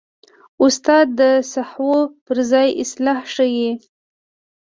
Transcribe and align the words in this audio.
استاد 0.63 1.07
د 1.19 1.21
سهوو 1.51 1.95
پر 2.25 2.37
ځای 2.51 2.67
اصلاح 2.83 3.19
ښيي. 3.35 3.71